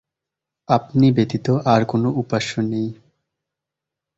[0.69, 2.87] আপনি ব্যতীত আর কোনো উপাস্য নেই।